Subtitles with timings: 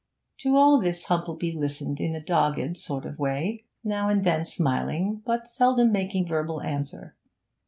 [0.39, 5.21] To all this Humplebee listened in a dogged sort of way, now and then smiling,
[5.27, 7.15] but seldom making verbal answer.